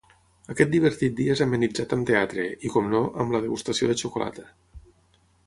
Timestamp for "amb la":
3.25-3.43